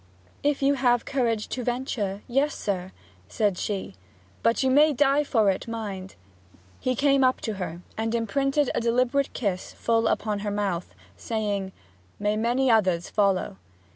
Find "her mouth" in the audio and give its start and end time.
10.39-10.95